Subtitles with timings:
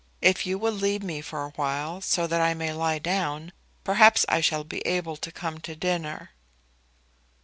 [0.23, 3.51] If you will leave me for awhile, so that I may lie down,
[3.83, 6.31] perhaps I shall be able to come to dinner."